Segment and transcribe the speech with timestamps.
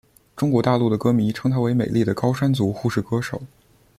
[0.35, 3.39] 中国大陆的歌迷称她为美丽的高山族护士歌手。